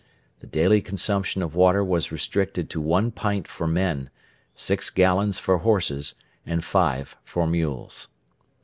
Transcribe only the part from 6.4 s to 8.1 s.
and five for mules.